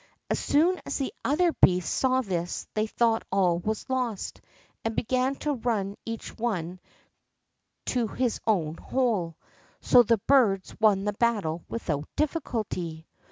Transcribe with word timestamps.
As 0.31 0.39
soon 0.39 0.81
as 0.83 0.97
the 0.97 1.13
other 1.23 1.53
beasts 1.53 1.93
saw 1.93 2.21
this, 2.21 2.67
they 2.73 2.87
thought 2.87 3.21
all 3.31 3.59
was 3.59 3.87
lost, 3.87 4.41
and 4.83 4.95
began 4.95 5.35
to 5.35 5.53
run 5.53 5.95
each 6.07 6.35
one 6.35 6.79
to 7.85 8.07
his 8.07 8.39
own 8.47 8.77
hole; 8.77 9.35
so 9.79 10.01
the 10.01 10.17
birds 10.17 10.75
won 10.79 11.03
the 11.05 11.13
battle 11.13 11.63
without 11.69 12.09
difficulty. 12.15 13.05